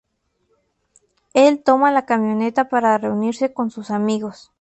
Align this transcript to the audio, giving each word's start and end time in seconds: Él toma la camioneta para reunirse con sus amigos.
Él 1.35 1.61
toma 1.63 1.91
la 1.91 2.07
camioneta 2.07 2.69
para 2.69 2.97
reunirse 2.97 3.53
con 3.53 3.69
sus 3.69 3.91
amigos. 3.91 4.49